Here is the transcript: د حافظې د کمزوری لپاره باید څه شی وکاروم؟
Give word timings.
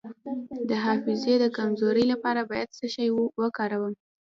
د 0.69 0.71
حافظې 0.83 1.33
د 1.39 1.45
کمزوری 1.57 2.05
لپاره 2.11 2.41
باید 2.49 2.75
څه 2.77 2.85
شی 2.93 3.07
وکاروم؟ 3.41 3.93